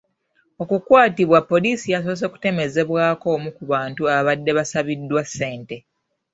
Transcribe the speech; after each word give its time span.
Okukwatibwa 0.61 1.39
poliisi 1.49 1.87
yasoose 1.93 2.25
kutemezebwako 2.33 3.25
omu 3.35 3.49
ku 3.57 3.63
bantu 3.71 4.01
ababadde 4.15 4.51
basabiddwa 4.57 5.21
ssente. 5.27 5.75